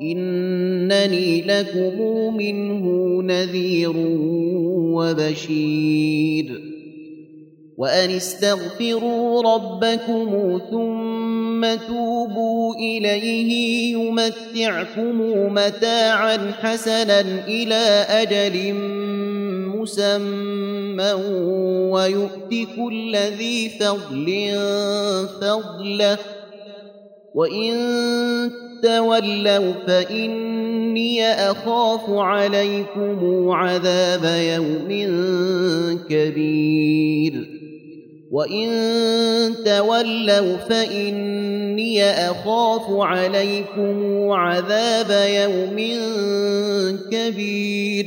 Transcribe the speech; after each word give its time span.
إنني 0.00 1.42
لكم 1.42 2.36
منه 2.36 2.86
نذير 3.22 3.92
وبشير. 4.94 6.60
وأن 7.78 8.10
استغفروا 8.10 9.42
ربكم 9.54 10.60
ثم 10.70 11.86
توبوا 11.88 12.74
إليه 12.74 13.92
يمتعكم 13.96 15.20
متاعا 15.54 16.52
حسنا 16.60 17.20
إلى 17.48 18.06
أجل 18.08 18.74
مسمى 19.74 21.12
ويؤت 21.92 22.54
كل 22.76 23.16
ذي 23.16 23.68
فضل 23.68 24.46
فضله. 25.40 26.18
وإن 27.34 27.74
تولوا 28.84 29.72
فإني 29.86 31.24
أخاف 31.24 32.10
عليكم 32.10 33.50
عذاب 33.50 34.24
يوم 34.24 34.88
كبير. 36.10 37.48
وإن 38.30 38.68
تولوا 39.64 40.56
فإني 40.56 42.04
أخاف 42.04 42.82
عليكم 42.90 44.30
عذاب 44.30 45.28
يوم 45.28 45.76
كبير. 47.10 48.06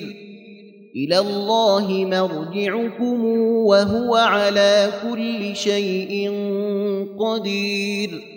إلى 0.96 1.20
الله 1.20 1.92
مرجعكم 1.92 3.26
وهو 3.42 4.16
على 4.16 4.90
كل 5.04 5.56
شيء 5.56 6.32
قدير. 7.20 8.37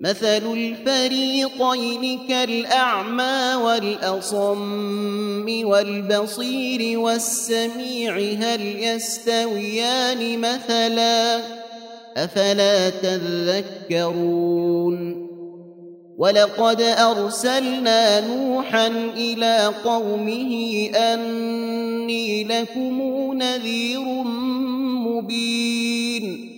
مثل 0.00 0.52
الفريقين 0.52 2.18
كالأعمى 2.28 3.54
والأصم 3.62 5.66
والبصير 5.66 6.98
والسميع 6.98 8.16
هل 8.16 8.82
يستويان 8.82 10.38
مثلا؟ 10.38 11.40
أفلا 12.16 12.90
تذكرون؟ 12.90 14.48
ولقد 16.18 16.80
أرسلنا 16.80 18.20
نوحا 18.20 18.86
إلى 19.16 19.72
قومه 19.84 20.90
أني 20.94 22.44
لكم 22.44 23.02
نذير 23.32 24.04
مبين. 25.06 26.57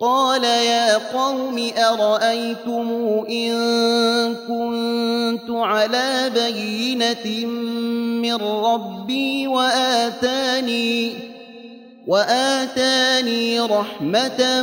قال 0.00 0.44
يا 0.44 0.96
قوم 0.96 1.70
أرأيتم 1.78 2.88
إن 3.28 3.52
كنت 4.48 5.50
على 5.50 6.30
بينة 6.34 7.46
من 8.22 8.34
ربي 8.34 9.46
وآتاني 9.46 11.12
وآتاني 12.06 13.60
رحمة 13.60 14.62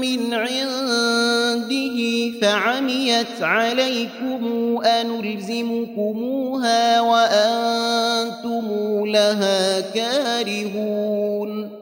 من 0.00 0.34
عنده 0.34 1.96
فعميت 2.40 3.42
عليكم 3.42 4.42
أنلزمكموها 4.84 7.00
وأنتم 7.00 8.66
لها 9.06 9.80
كارهون 9.80 11.81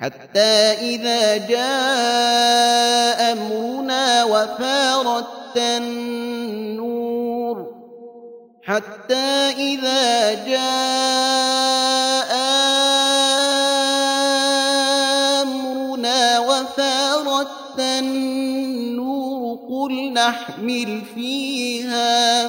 حتى 0.00 0.72
إذا 0.80 1.36
جاء 1.36 3.32
أمرنا 3.32 4.24
وفارت 4.24 5.56
النور. 5.56 7.10
حتى 8.62 9.52
إذا 9.58 10.34
جاء 10.44 12.30
أمرنا 15.42 16.38
وفارت 16.38 17.80
النور 17.80 19.58
قل 19.68 20.12
نحمل 20.12 21.02
فيها 21.14 22.48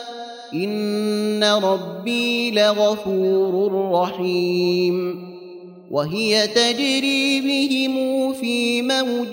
إن 0.53 1.43
ربي 1.43 2.51
لغفور 2.51 3.91
رحيم 3.93 5.31
وهي 5.91 6.47
تجري 6.47 7.41
بهم 7.41 8.33
في 8.33 8.81
موج 8.81 9.31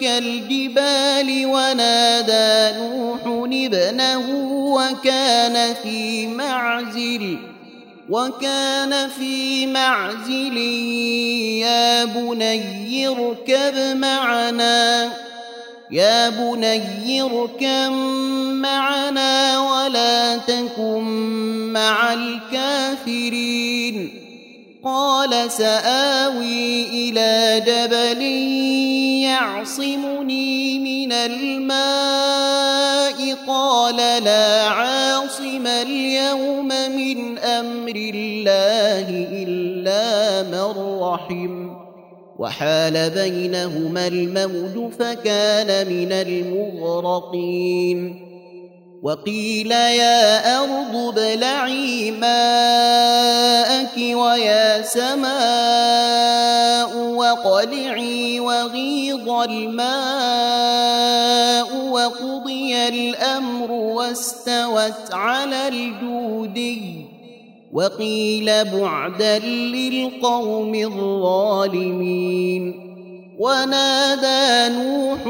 كالجبال 0.00 1.46
ونادى 1.46 2.78
نوح 2.78 3.20
ابنه 3.52 4.30
وكان 4.74 5.74
في 5.82 6.26
معزل 6.26 7.38
وكان 8.10 9.08
في 9.08 9.66
معزل 9.66 10.56
يا 11.62 12.04
بني 12.04 13.08
اركب 13.08 13.96
معنا 13.96 15.10
يا 15.90 16.28
بني 16.28 17.22
اركب 17.22 17.92
معنا 18.62 19.60
ولا 19.60 20.36
تكن 20.36 21.02
مع 21.72 22.12
الكافرين 22.12 23.46
قال 24.84 25.50
سآوي 25.50 26.86
إلى 26.88 27.62
جبل 27.66 28.22
يعصمني 29.22 30.78
من 30.78 31.12
الماء 31.12 32.66
قال 33.46 33.96
لا 33.96 34.64
عاصم 34.64 35.66
اليوم 35.66 36.68
من 36.68 37.38
أمر 37.38 37.96
الله 37.96 39.26
إلا 39.32 40.42
من 40.42 41.00
رحم 41.00 41.65
وحال 42.38 43.10
بينهما 43.10 44.06
الموج 44.06 44.92
فكان 44.92 45.88
من 45.88 46.12
المغرقين. 46.12 47.96
وقيل 49.02 49.70
يا 49.72 50.58
أرض 50.58 50.96
ابلعي 51.18 52.10
ماءك 52.10 53.96
ويا 53.96 54.82
سماء 54.82 55.36
وقلعي 56.96 58.40
وغيض 58.40 59.30
الماء 59.30 60.56
وقضي 61.90 62.88
الأمر 62.88 63.70
واستوت 63.70 65.12
على 65.12 65.68
الجودي. 65.68 67.05
وقيل 67.76 68.64
بعدا 68.64 69.38
للقوم 69.38 70.74
الظالمين. 70.74 72.62
ونادى 73.38 74.74
نوح 74.74 75.26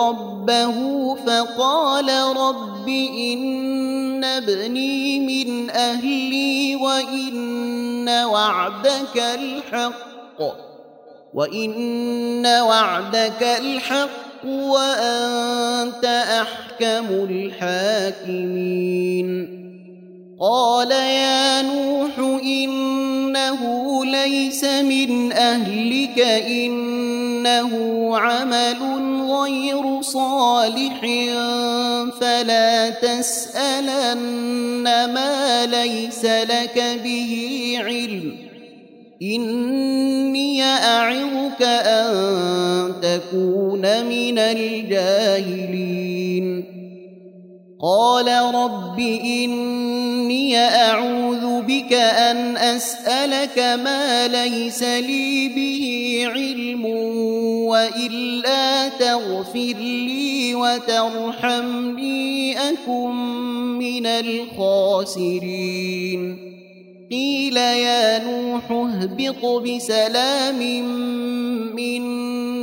ربه 0.00 0.76
فقال 1.14 2.08
رب 2.36 2.88
إن 2.88 4.24
ابني 4.24 5.20
من 5.20 5.70
أهلي 5.70 6.76
وإن 6.76 8.08
وعدك 8.08 9.16
الحق 9.16 10.40
وإن 11.34 12.46
وعدك 12.46 13.42
الحق 13.42 14.46
وأنت 14.46 16.04
أحكم 16.04 17.06
الحاكمين. 17.30 18.40
قال 20.42 20.90
يا 20.90 21.62
نوح 21.62 22.18
إنه 22.42 23.60
ليس 24.04 24.64
من 24.64 25.32
أهلك 25.32 26.18
إنه 26.48 27.70
عمل 28.18 28.76
غير 29.30 30.02
صالح 30.02 31.00
فلا 32.20 32.90
تسألن 32.90 34.82
ما 34.84 35.66
ليس 35.66 36.24
لك 36.24 37.00
به 37.04 37.74
علم. 37.84 38.36
إني 39.22 40.62
أعظك 40.64 41.62
أن 41.62 42.92
تكون 43.02 44.04
من 44.04 44.38
الجاهلين. 44.38 45.90
قال 47.82 48.54
رب 48.54 48.98
إني 49.24 50.58
أعوذ 50.58 51.62
بك 51.62 51.92
أن 51.92 52.56
أسألك 52.56 53.58
ما 53.58 54.28
ليس 54.28 54.82
لي 54.82 55.48
به 55.48 56.24
علم 56.34 56.84
وإلا 57.66 58.88
تغفر 58.88 59.74
لي 59.80 60.54
وترحمني 60.54 62.58
أكن 62.58 63.10
من 63.78 64.06
الخاسرين. 64.06 65.40
قيل 67.10 67.56
يا 67.56 68.24
نوح 68.24 68.70
اهبط 68.70 69.44
بسلام 69.44 70.58
منا. 71.76 72.59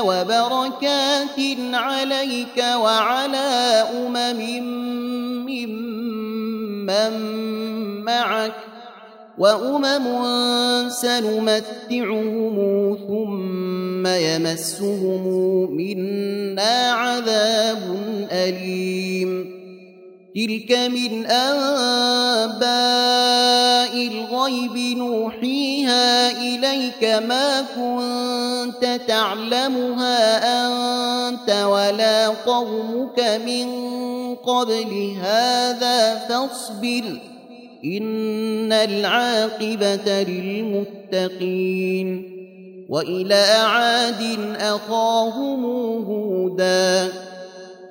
وبركات 0.00 1.38
عليك 1.72 2.58
وعلى 2.58 3.84
أمم 3.96 4.40
ممن 5.46 7.14
معك 8.04 8.52
وأمم 9.38 10.88
سنمتعهم 10.88 12.56
ثم 13.08 14.06
يمسهم 14.06 15.26
منا 15.76 16.90
عذاب 16.92 17.96
أليم 18.32 19.61
تلك 20.34 20.72
من 20.72 21.26
أنباء 21.26 22.62
الغيب 24.06 24.96
نوحيها 24.98 26.30
إليك 26.30 27.04
ما 27.04 27.60
كنت 27.76 29.00
تعلمها 29.08 30.18
أنت 30.68 31.50
ولا 31.50 32.28
قومك 32.28 33.20
من 33.46 33.66
قبل 34.34 35.16
هذا 35.22 36.14
فاصبر 36.28 37.04
إن 37.84 38.72
العاقبة 38.72 40.22
للمتقين 40.22 42.08
وإلى 42.88 43.44
عاد 43.64 44.38
أخاهم 44.60 45.64
هودا 46.04 47.12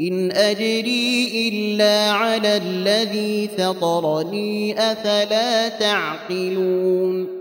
إن 0.00 0.30
أجري 0.30 1.48
إلا 1.48 2.10
على 2.10 2.56
الذي 2.56 3.48
فطرني 3.58 4.78
أفلا 4.92 5.68
تعقلون 5.68 7.36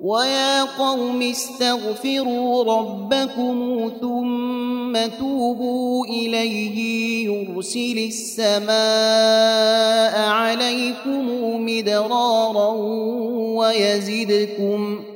ويا 0.00 0.62
قوم 0.62 1.22
استغفروا 1.22 2.64
ربكم 2.64 3.90
ثم 4.00 4.96
توبوا 5.18 6.06
إليه 6.06 6.78
يرسل 7.26 7.98
السماء 7.98 8.68
عليكم 10.28 11.26
مدرارا 11.66 12.70
ويزدكم 13.56 15.00
ۖ 15.12 15.15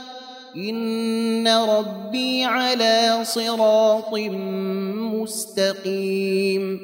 ربي 1.57 2.43
على 2.43 3.19
صراط 3.23 4.13
مستقيم. 5.13 6.79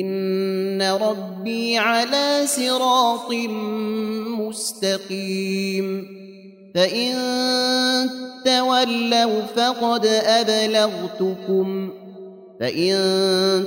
إن 0.00 0.82
ربي 0.82 1.78
على 1.78 2.42
صراط 2.44 3.32
مستقيم. 4.38 6.06
فإن 6.74 7.14
تولوا 8.44 9.40
فقد 9.40 10.06
أبلغتكم. 10.06 11.90
فإن 12.60 12.94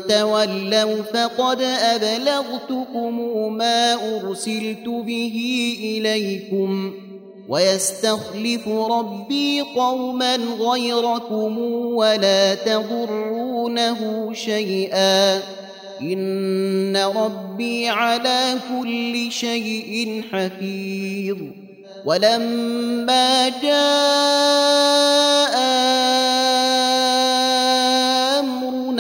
تولوا 0.10 1.02
فقد 1.02 1.62
أبلغتكم 1.62 3.18
ما 3.58 3.94
أرسلت 3.94 4.88
به 4.88 5.78
إليكم. 5.84 6.94
ويستخلف 7.48 8.68
ربي 8.68 9.62
قوما 9.62 10.36
غيركم 10.36 11.58
ولا 11.94 12.56
تضرونه 12.56 14.34
شيئا. 14.34 15.40
إن 16.02 16.98
ربي 16.98 17.90
على 17.90 18.56
كل 18.70 19.32
شيء 19.32 20.24
حفيظ. 20.32 21.38
ولما 22.06 23.50
جاء 23.50 23.82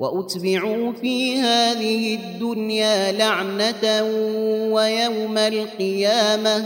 وأتبعوا 0.00 0.92
في 0.92 1.36
هذه 1.36 2.14
الدنيا 2.14 3.12
لعنة 3.12 4.02
ويوم 4.74 5.38
القيامة. 5.38 6.64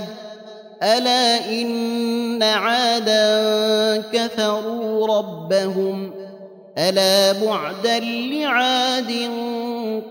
ألا 0.82 1.50
إن 1.50 2.42
عادا 2.42 4.02
كفروا 4.12 5.06
ربهم. 5.18 6.12
ألا 6.78 7.32
بعدا 7.32 7.98
لعاد 8.00 9.12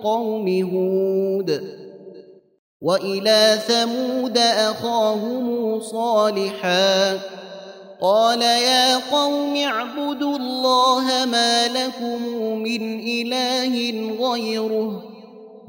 قوم 0.03 0.47
هود. 0.73 1.81
وإلى 2.81 3.59
ثمود 3.67 4.37
أخاهم 4.37 5.79
صالحا. 5.79 7.19
قال 8.01 8.41
يا 8.41 8.97
قوم 8.97 9.55
اعبدوا 9.55 10.37
الله 10.37 11.25
ما 11.25 11.67
لكم 11.67 12.23
من 12.57 12.99
إله 12.99 13.91
غيره 14.19 15.03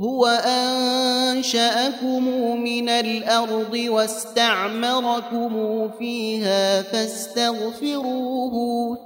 هو 0.00 0.26
أنشأكم 0.46 2.24
من 2.62 2.88
الأرض 2.88 3.74
واستعمركم 3.88 5.50
فيها 5.98 6.82
فاستغفروه 6.82 8.54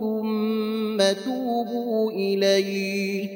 ثم 0.01 0.99
توبوا 1.25 2.11
إليه. 2.11 3.29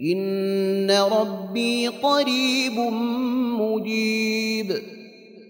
إن 0.00 0.90
ربي 0.90 1.88
قريب 1.88 2.78
مجيب. 3.60 4.82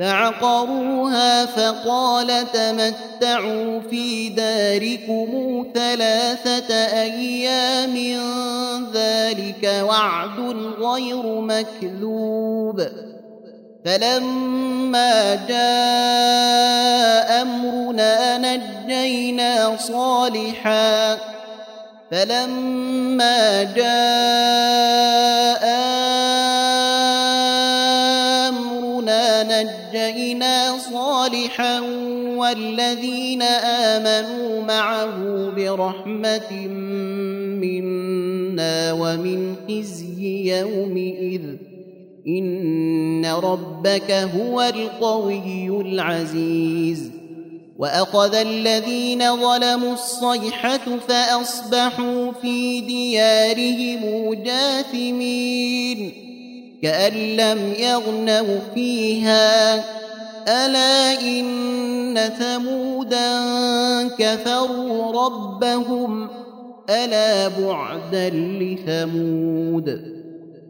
فعقروها 0.00 1.46
فقال 1.46 2.46
تمتعوا 2.52 3.80
في 3.90 4.28
داركم 4.28 5.66
ثلاثة 5.74 6.74
أيام 6.74 7.94
ذلك 8.94 9.82
وعد 9.82 10.38
غير 10.80 11.40
مكذوب. 11.40 12.82
فلما 13.84 15.34
جاء 15.34 17.42
أمرنا 17.42 18.38
نجينا 18.38 19.76
صالحا. 19.76 21.18
فلما 22.10 23.62
جاء 23.62 24.40
نجينا 29.42 30.78
صالحا 30.78 31.80
والذين 32.36 33.42
آمنوا 33.42 34.62
معه 34.62 35.50
برحمة 35.56 36.52
منا 37.60 38.92
ومن 38.92 39.54
خزي 39.68 40.58
يومئذ 40.58 41.42
إن 42.26 43.26
ربك 43.26 44.10
هو 44.10 44.62
القوي 44.62 45.68
العزيز. 45.80 47.10
وأخذ 47.80 48.34
الذين 48.34 49.36
ظلموا 49.36 49.92
الصيحة 49.92 50.98
فأصبحوا 51.08 52.32
في 52.42 52.80
ديارهم 52.80 54.34
جاثمين 54.34 56.12
كأن 56.82 57.12
لم 57.12 57.72
يغنوا 57.78 58.58
فيها. 58.74 59.74
ألا 60.48 61.20
إن 61.20 62.18
ثمودا 62.38 63.28
كفروا 64.18 65.12
ربهم. 65.26 66.28
ألا 66.90 67.48
بعدا 67.48 68.30
لثمود. 68.30 70.19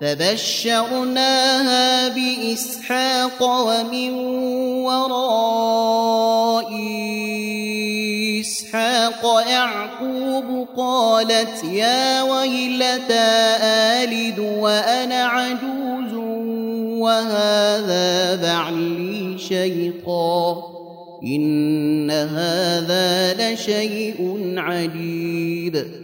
فبشرناها 0.00 1.84
بإسحاق 2.08 3.42
ومن 3.42 4.10
وراء 4.84 6.70
إسحاق. 8.40 9.44
يعقوب 9.48 10.68
قالت 10.76 11.64
يا 11.64 12.22
ويلتى 12.22 13.56
آلد 13.62 14.38
وأنا 14.38 15.24
عجوز 15.24 16.14
وهذا 17.00 18.36
بعلي 18.42 19.38
شيخا 19.38 20.62
إن 21.22 22.10
هذا 22.10 23.34
لشيء 23.34 24.54
عجيب. 24.56 26.03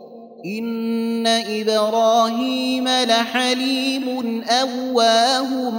ان 0.45 1.27
إبراهيم 1.27 2.87
لحليم 2.87 4.43
اواه 4.49 5.69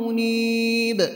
منيب. 0.00 1.08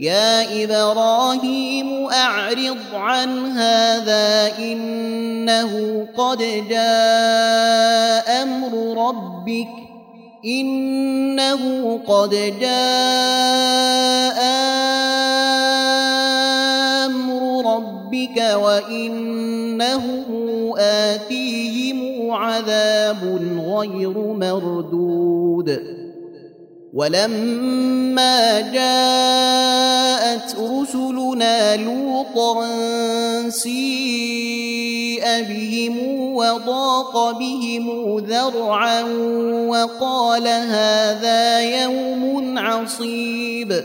يا 0.00 0.64
إبراهيم 0.64 2.06
اعرض 2.06 2.78
عن 2.94 3.46
هذا 3.46 4.52
انه 4.58 6.06
قد 6.16 6.38
جاء 6.68 8.42
أمر 8.42 9.06
ربك. 9.08 9.68
انه 10.44 12.00
قد 12.06 12.30
جاء 12.60 14.38
أمر 17.06 17.37
ربك 17.66 18.54
وإنه 18.54 20.04
آتيهم 20.78 22.30
عذاب 22.30 23.40
غير 23.66 24.18
مردود. 24.18 25.98
ولما 26.94 28.60
جاءت 28.60 30.56
رسلنا 30.60 31.76
لوطا 31.76 32.66
سيء 33.48 35.24
بهم 35.48 35.98
وضاق 36.34 37.38
بهم 37.38 38.18
ذرعا 38.18 39.02
وقال 39.68 40.48
هذا 40.48 41.60
يوم 41.60 42.58
عصيب. 42.58 43.84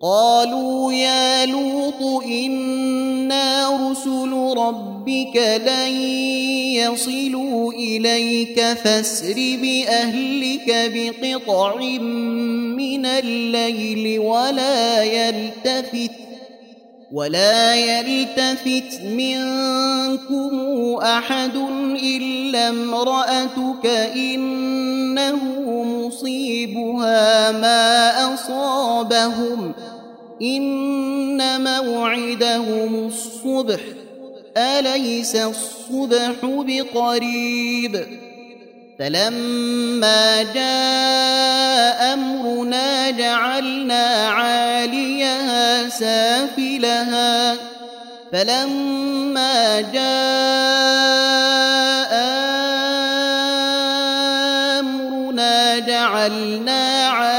قالوا 0.00 0.92
يا 0.92 1.46
لوط 1.46 2.24
إنا 2.24 3.68
رسل 3.90 4.32
ربك 4.58 5.60
لن 5.66 5.96
يصلوا 6.76 7.72
إليك 7.72 8.60
فاسر 8.60 9.34
بأهلك 9.34 10.92
بقطع 10.94 11.76
من 12.76 13.06
الليل 13.06 14.18
ولا 14.18 15.02
يلتفت 15.02 16.26
ولا 17.12 17.74
يلتفت 17.74 19.00
منكم 19.02 20.56
أحد 21.02 21.56
إلا 22.02 22.68
امرأتك 22.68 23.86
إنه 24.16 25.38
مصيبها 25.82 27.52
ما 27.52 28.10
أصابهم 28.34 29.72
ان 30.42 31.64
موعدهم 31.64 33.06
الصبح 33.06 33.80
اليس 34.56 35.36
الصبح 35.36 36.34
بقريب؟ 36.42 38.06
فلما 38.98 40.42
جاء 40.42 42.14
امرنا 42.14 43.10
جعلنا 43.10 44.28
عاليها 44.28 45.88
سافلها 45.88 47.56
فلما 48.32 49.80
جاء 49.80 50.06
امرنا 54.80 55.78
جعلنا 55.78 57.06
عاليها 57.08 57.35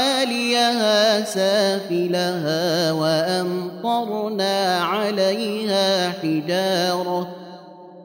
سافلها 1.34 2.92
وأمطرنا 2.92 4.78
عليها 4.80 6.10
حجارة 6.10 7.28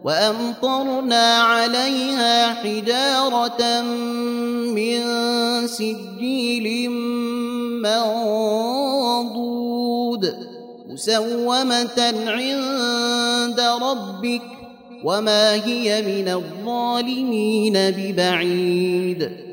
وأمطرنا 0.03 1.37
عليها 1.37 2.53
حجارة 2.53 3.81
من 4.75 5.01
سجيل 5.67 6.89
منضود 7.81 9.63
مسومة 10.89 11.99
عند 12.27 13.59
ربك 13.59 14.41
وما 15.03 15.53
هي 15.53 16.01
من 16.01 16.29
الظالمين 16.29 17.73
ببعيد 17.73 19.52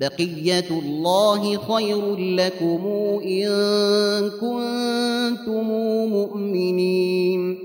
بقية 0.00 0.70
الله 0.70 1.58
خير 1.58 2.16
لكم 2.16 2.86
إن 3.24 3.50
كنتم 4.40 5.68
مؤمنين 6.10 7.58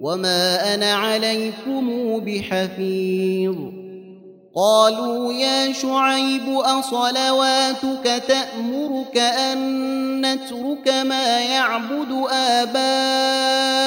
وما 0.00 0.74
أنا 0.74 0.92
عليكم 0.92 2.18
بحفيظ 2.18 3.54
قالوا 4.54 5.32
يا 5.32 5.72
شعيب 5.72 6.48
أصلواتك 6.48 8.22
تأمرك 8.28 9.18
أن 9.18 10.20
نترك 10.20 10.88
ما 10.88 11.40
يعبد 11.40 12.26
آباؤنا 12.32 13.80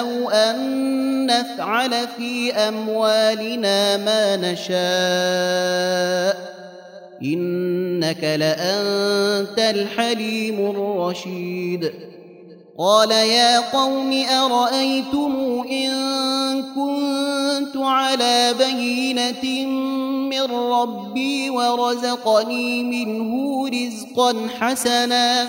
أو 0.00 0.30
أن 0.30 1.26
نفعل 1.26 2.08
في 2.16 2.52
أموالنا 2.52 3.96
ما 3.96 4.36
نشاء 4.36 6.53
إنك 7.24 8.24
لأنت 8.24 9.58
الحليم 9.58 10.70
الرشيد. 10.70 11.92
قال 12.78 13.10
يا 13.10 13.60
قوم 13.60 14.12
أرأيتم 14.12 15.64
إن 15.70 15.92
كنت 16.62 17.76
على 17.76 18.54
بينة 18.58 19.66
من 20.30 20.42
ربي 20.56 21.50
ورزقني 21.50 22.82
منه 22.82 23.64
رزقا 23.68 24.34
حسنا 24.60 25.48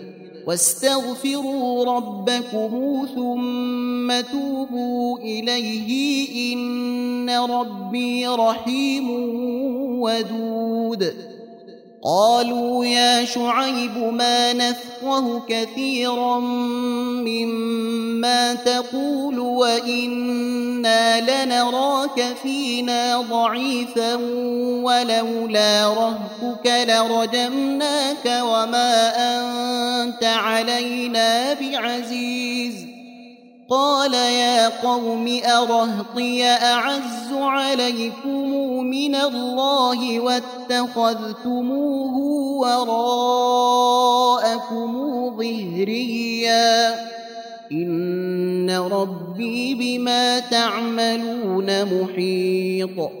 واستغفروا 0.51 1.95
ربكم 1.95 3.05
ثم 3.15 4.31
توبوا 4.31 5.19
إليه 5.19 6.53
إن 6.53 7.29
ربي 7.29 8.27
رحيم 8.27 9.09
ودود. 10.01 11.30
قالوا 12.03 12.85
يا 12.85 13.25
شعيب 13.25 13.97
ما 13.97 14.53
نفقه 14.53 15.41
كثيرا 15.49 16.39
مما 17.19 18.53
تقول 18.53 19.39
وإنا 19.39 21.21
لنراك 21.21 22.35
فينا 22.43 23.21
ضعيفا 23.21 24.15
ولولا 24.83 25.93
رهبك 25.93 26.65
لرجمناك 26.65 28.25
وما 28.25 29.11
أنت 30.03 30.23
علينا 30.23 31.53
بعزيز. 31.53 33.00
قال 33.71 34.13
يا 34.13 34.83
قوم 34.83 35.39
أرهطي 35.45 36.43
أعز 36.43 37.33
عليكم 37.33 38.49
من 38.83 39.15
الله 39.15 40.19
واتخذتموه 40.19 42.17
وراءكم 42.59 44.91
ظهريا. 45.37 46.95
إن 47.71 48.69
ربي 48.69 49.75
بما 49.75 50.39
تعملون 50.39 51.85
محيط. 51.85 53.20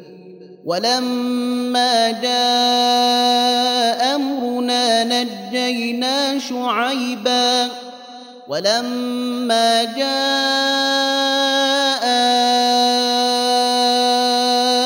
ولما 0.65 2.11
جاء 2.11 4.15
أمرنا 4.15 5.03
نجينا 5.03 6.39
شعيبا 6.39 7.69
ولما 8.47 9.83
جاء 9.83 10.11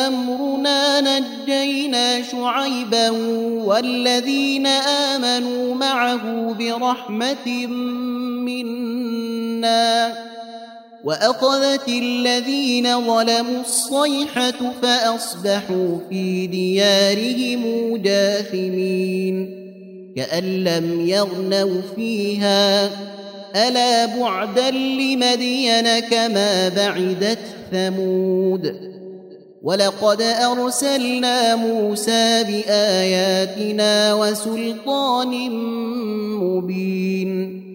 أمرنا 0.07 1.01
نجينا 1.01 2.21
شعيبا 2.23 3.09
والذين 3.65 4.67
آمنوا 4.67 5.75
معه 5.75 6.53
برحمة 6.59 7.67
منا 8.47 10.13
وأخذت 11.05 11.87
الذين 11.87 12.83
ظلموا 12.83 13.61
الصيحة 13.61 14.71
فأصبحوا 14.81 15.97
في 16.09 16.47
ديارهم 16.47 17.95
جاثمين 17.97 19.65
كأن 20.15 20.63
لم 20.63 21.07
يغنوا 21.07 21.81
فيها. 21.95 22.85
ألا 23.67 24.05
بعدا 24.05 24.71
لمدين 24.71 25.99
كما 25.99 26.69
بعدت 26.69 27.39
ثمود. 27.71 28.75
ولقد 29.63 30.21
أرسلنا 30.21 31.55
موسى 31.55 32.43
بآياتنا 32.43 34.13
وسلطان 34.13 35.51
مبين. 36.39 37.74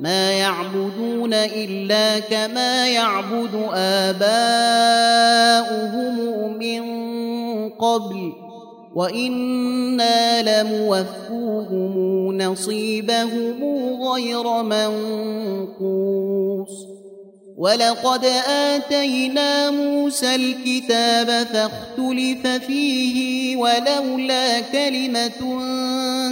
ما 0.00 0.32
يعبدون 0.32 1.34
إلا 1.34 2.18
كما 2.18 2.88
يعبد 2.88 3.68
آباؤهم 3.74 4.98
من 6.58 6.82
قبل 7.68 8.32
وإنا 8.94 10.42
لموفوهم 10.62 12.36
نصيبهم 12.38 13.64
غير 14.02 14.62
منقوص. 14.62 15.80
ولقد 17.60 18.24
اتينا 18.46 19.70
موسى 19.70 20.34
الكتاب 20.34 21.46
فاختلف 21.46 22.46
فيه 22.46 23.56
ولولا 23.56 24.60
كلمه 24.60 25.60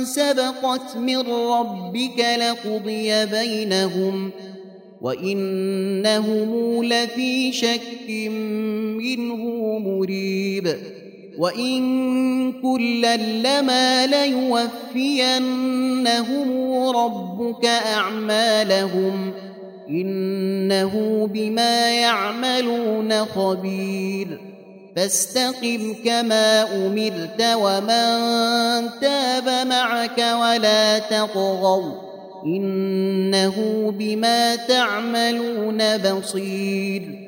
سبقت 0.04 0.96
من 0.96 1.18
ربك 1.28 2.26
لقضي 2.38 3.26
بينهم 3.26 4.30
وانهم 5.00 6.84
لفي 6.84 7.52
شك 7.52 8.08
منه 8.98 9.44
مريب 9.78 10.76
وان 11.38 12.52
كلا 12.62 13.16
لما 13.16 14.06
ليوفينهم 14.06 15.48
ربك 16.96 17.64
اعمالهم 17.64 19.47
إنه 19.88 21.26
بما 21.32 21.90
يعملون 21.90 23.24
خبير. 23.24 24.40
فاستقم 24.96 25.94
كما 26.04 26.62
أمرت 26.62 27.42
ومن 27.54 28.20
تاب 29.00 29.66
معك 29.66 30.18
ولا 30.18 30.98
تطغوا. 30.98 31.92
إنه 32.46 33.90
بما 33.98 34.56
تعملون 34.56 35.96
بصير. 35.96 37.27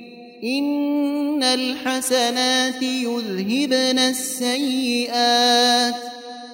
إن 0.43 1.43
الحسنات 1.43 2.81
يذهبن 2.81 3.99
السيئات. 3.99 5.93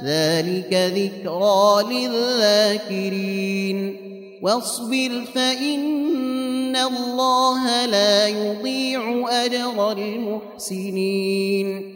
ذلك 0.04 0.74
ذكرى 0.74 1.84
للذاكرين. 1.92 3.98
واصبر 4.42 5.24
فإن 5.36 6.76
الله 6.76 7.86
لا 7.86 8.28
يضيع 8.28 9.26
أجر 9.30 9.92
المحسنين. 9.92 11.94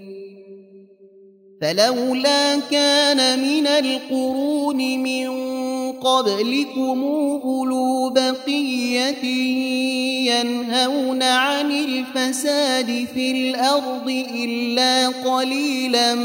فلولا 1.61 2.59
كان 2.59 3.39
من 3.39 3.67
القرون 3.67 4.77
من 4.77 5.27
قبلكم 6.01 7.03
أولو 7.43 8.09
بقية 8.09 9.25
ينهون 10.31 11.23
عن 11.23 11.71
الفساد 11.71 13.07
في 13.13 13.31
الأرض 13.31 14.25
إلا 14.35 15.07
قليلا 15.07 16.15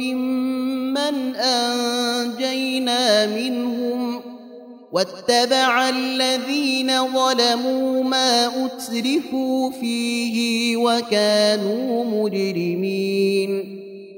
ممن 0.00 1.36
أنجينا 1.36 3.26
منهم 3.26 4.20
واتبع 4.92 5.88
الذين 5.88 7.12
ظلموا 7.12 8.02
ما 8.02 8.46
أترفوا 8.46 9.70
فيه 9.70 10.76
وكانوا 10.76 12.04
مجرمين 12.04 13.85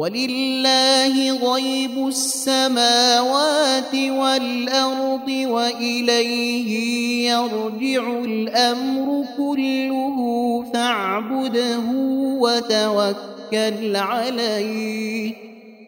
ولله 0.00 1.52
غيب 1.52 2.08
السماوات 2.08 3.94
والأرض 3.94 5.28
وإليه 5.28 6.70
يرجع 7.30 8.24
الأمر 8.24 9.24
كله 9.36 10.16
فاعبده 10.74 11.86
وتوكل 12.40 13.96
عليه. 13.96 15.34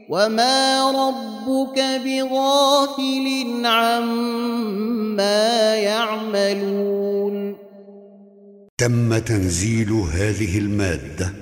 وما 0.09 0.91
ربك 0.91 1.79
بغافل 2.05 3.63
عما 3.65 5.75
يعملون. 5.75 7.57
تم 8.79 9.19
تنزيل 9.19 9.93
هذه 9.93 10.59
المادة 10.59 11.42